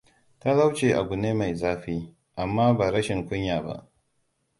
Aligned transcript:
Talauci 0.39 0.87
abune 0.99 1.31
mai 1.39 1.53
zafi, 1.55 1.97
amma 2.41 2.73
ba 2.73 2.91
rashin 2.91 3.27
kunya 3.27 3.61
ba. 3.65 3.75